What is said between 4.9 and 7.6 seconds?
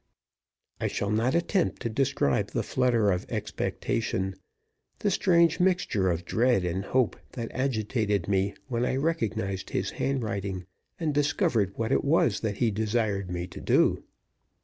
the strange mixture of dread and hope that